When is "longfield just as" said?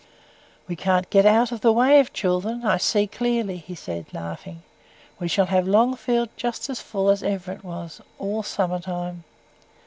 5.67-6.81